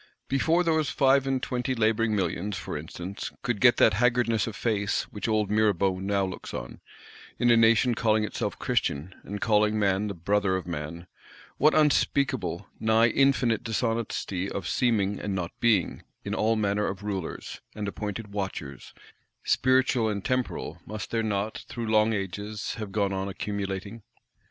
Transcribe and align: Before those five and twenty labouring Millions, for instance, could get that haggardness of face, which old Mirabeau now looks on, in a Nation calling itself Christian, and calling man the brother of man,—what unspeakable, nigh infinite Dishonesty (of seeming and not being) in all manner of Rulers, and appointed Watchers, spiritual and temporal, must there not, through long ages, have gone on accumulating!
Before 0.27 0.63
those 0.63 0.89
five 0.89 1.27
and 1.27 1.43
twenty 1.43 1.75
labouring 1.75 2.15
Millions, 2.15 2.57
for 2.57 2.75
instance, 2.75 3.31
could 3.43 3.61
get 3.61 3.77
that 3.77 3.93
haggardness 3.93 4.47
of 4.47 4.55
face, 4.55 5.03
which 5.11 5.27
old 5.27 5.51
Mirabeau 5.51 5.99
now 5.99 6.25
looks 6.25 6.55
on, 6.55 6.81
in 7.37 7.51
a 7.51 7.55
Nation 7.55 7.93
calling 7.93 8.23
itself 8.23 8.57
Christian, 8.57 9.13
and 9.21 9.39
calling 9.39 9.77
man 9.77 10.07
the 10.07 10.15
brother 10.15 10.55
of 10.55 10.65
man,—what 10.65 11.75
unspeakable, 11.75 12.67
nigh 12.79 13.09
infinite 13.09 13.63
Dishonesty 13.63 14.49
(of 14.49 14.67
seeming 14.67 15.19
and 15.19 15.35
not 15.35 15.51
being) 15.59 16.01
in 16.25 16.33
all 16.33 16.55
manner 16.55 16.87
of 16.87 17.03
Rulers, 17.03 17.61
and 17.75 17.87
appointed 17.87 18.33
Watchers, 18.33 18.95
spiritual 19.43 20.09
and 20.09 20.25
temporal, 20.25 20.81
must 20.83 21.11
there 21.11 21.21
not, 21.21 21.59
through 21.69 21.85
long 21.85 22.11
ages, 22.11 22.73
have 22.79 22.91
gone 22.91 23.13
on 23.13 23.29
accumulating! 23.29 24.01